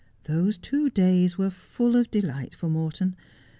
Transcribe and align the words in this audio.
Those 0.23 0.57
two 0.57 0.89
days 0.89 1.37
were 1.37 1.51
full 1.51 1.95
of 1.95 2.09
delight 2.09 2.55
for 2.55 2.67
Morton. 2.67 3.15